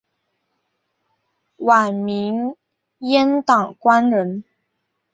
[1.57, 2.55] 晚明
[3.01, 4.43] 阉党官员。